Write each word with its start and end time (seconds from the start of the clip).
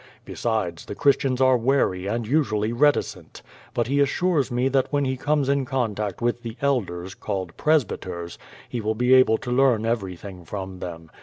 Besides, 0.25 0.85
the 0.85 0.95
Christians 0.95 1.41
are 1.41 1.55
wary 1.55 2.07
and 2.07 2.25
usually 2.25 2.73
reticent. 2.73 3.43
But 3.75 3.85
he 3.85 3.99
assures 3.99 4.49
me 4.49 4.67
that 4.67 4.91
when 4.91 5.05
he 5.05 5.15
conios 5.15 5.47
in 5.47 5.63
contact 5.63 6.23
with 6.23 6.41
the 6.41 6.57
elders, 6.59 7.13
called 7.13 7.55
presbyters, 7.55 8.39
he 8.67 8.81
will 8.81 8.95
be 8.95 9.13
able 9.13 9.37
to 9.37 9.51
learn 9.51 9.85
everything 9.85 10.43
from 10.43 10.79
tliem. 10.79 11.09